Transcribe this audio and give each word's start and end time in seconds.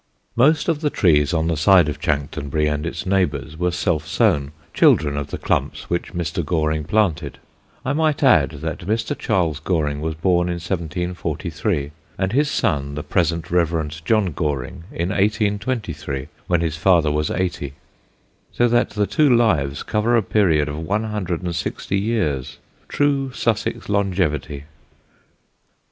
Most 0.35 0.67
of 0.67 0.81
the 0.81 0.89
trees 0.89 1.31
on 1.31 1.45
the 1.45 1.55
side 1.55 1.87
of 1.87 1.99
Chanctonbury 2.01 2.65
and 2.65 2.87
its 2.87 3.05
neighbours 3.05 3.55
were 3.55 3.69
self 3.69 4.07
sown, 4.07 4.51
children 4.73 5.15
of 5.15 5.27
the 5.29 5.37
clumps 5.37 5.91
which 5.91 6.11
Mr. 6.13 6.43
Goring 6.43 6.85
planted. 6.85 7.37
I 7.85 7.93
might 7.93 8.23
add 8.23 8.49
that 8.61 8.79
Mr. 8.87 9.15
Charles 9.15 9.59
Goring 9.59 10.01
was 10.01 10.15
born 10.15 10.47
in 10.49 10.55
1743, 10.55 11.91
and 12.17 12.31
his 12.33 12.49
son, 12.49 12.95
the 12.95 13.03
present 13.03 13.51
Rev. 13.51 14.01
John 14.03 14.31
Goring, 14.31 14.85
in 14.91 15.09
1823, 15.09 16.29
when 16.47 16.61
his 16.61 16.77
father 16.77 17.11
was 17.11 17.29
eighty; 17.29 17.73
so 18.51 18.67
that 18.67 18.89
the 18.89 19.05
two 19.05 19.29
lives 19.29 19.83
cover 19.83 20.17
a 20.17 20.23
period 20.23 20.67
of 20.67 20.79
one 20.79 21.03
hundred 21.03 21.43
and 21.43 21.55
sixty 21.55 21.99
years 21.99 22.57
true 22.87 23.31
Sussex 23.33 23.87
longevity. 23.87 24.63